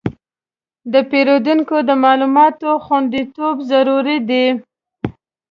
[0.93, 4.45] د پیرودونکو د معلوماتو خوندیتوب ضروري دی.